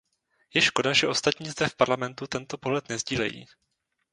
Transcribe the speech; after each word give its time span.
Je 0.53 0.61
škoda, 0.61 0.93
že 0.93 1.07
ostatní 1.07 1.49
zde 1.49 1.67
v 1.69 1.75
Parlamentu 1.75 2.27
tento 2.27 2.57
pohled 2.57 2.89
nesdílejí. 2.89 3.45